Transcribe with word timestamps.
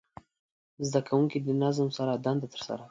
زده 0.87 1.01
کوونکي 1.07 1.37
د 1.41 1.49
نظم 1.63 1.87
سره 1.97 2.13
دنده 2.25 2.47
ترسره 2.53 2.75
کړه. 2.77 2.77